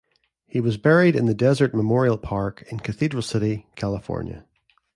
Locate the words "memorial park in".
1.75-2.79